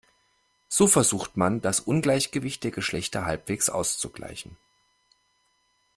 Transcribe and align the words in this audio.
So 0.67 0.87
versucht 0.87 1.37
man, 1.37 1.61
das 1.61 1.79
Ungleichgewicht 1.79 2.63
der 2.63 2.71
Geschlechter 2.71 3.23
halbwegs 3.27 3.69
auszugleichen. 3.69 4.57